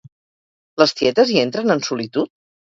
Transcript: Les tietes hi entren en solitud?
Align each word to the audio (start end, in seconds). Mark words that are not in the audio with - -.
Les 0.83 0.95
tietes 1.01 1.35
hi 1.35 1.39
entren 1.45 1.77
en 1.79 1.87
solitud? 1.93 2.35